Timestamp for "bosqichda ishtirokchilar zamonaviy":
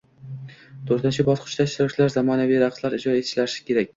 1.27-2.61